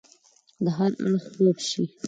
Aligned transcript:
د 0.63 0.65
هر 0.77 0.91
اړخ 1.03 1.23
خوب 1.33 1.57
شي 1.69 1.83